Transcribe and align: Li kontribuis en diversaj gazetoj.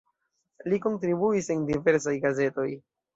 Li 0.71 0.79
kontribuis 0.85 1.49
en 1.57 1.61
diversaj 1.67 2.15
gazetoj. 2.25 2.67